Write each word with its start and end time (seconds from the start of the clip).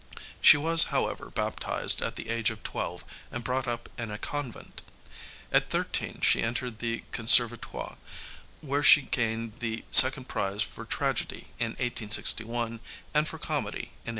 She 0.41 0.57
was, 0.57 0.85
however, 0.85 1.29
baptized 1.29 2.01
at 2.01 2.15
the 2.15 2.29
age 2.29 2.49
of 2.49 2.63
twelve 2.63 3.05
and 3.31 3.43
brought 3.43 3.67
up 3.67 3.87
in 3.99 4.09
a 4.09 4.17
convent. 4.17 4.81
At 5.51 5.69
thirteen 5.69 6.21
she 6.21 6.41
entered 6.41 6.79
the 6.79 7.03
Conservatoire, 7.11 7.97
where 8.61 8.81
she 8.81 9.01
gained 9.03 9.59
the 9.59 9.85
second 9.91 10.27
prize 10.27 10.63
for 10.63 10.85
tragedy 10.85 11.49
in 11.59 11.73
1861 11.73 12.79
and 13.13 13.27
for 13.27 13.37
comedy 13.37 13.89
in 13.89 14.09
1862. 14.09 14.09